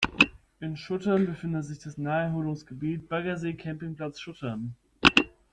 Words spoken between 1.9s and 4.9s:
Naherholungsgebiet „Baggersee Campingplatz Schuttern“.